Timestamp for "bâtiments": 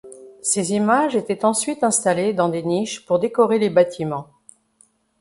3.69-4.31